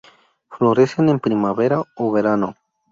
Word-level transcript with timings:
Florecen 0.49 1.09
en 1.13 1.19
primavera 1.19 1.77
o 2.03 2.11
verano. 2.11 2.47